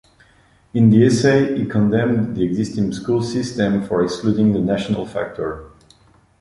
In 0.73 0.89
the 0.89 1.05
essay 1.05 1.55
he 1.59 1.67
condemned 1.67 2.35
the 2.35 2.43
existing 2.43 2.91
school 2.91 3.21
system 3.21 3.83
for 3.83 4.03
excluding 4.03 4.51
"the 4.51 4.59
national 4.59 5.05
factor". 5.05 5.69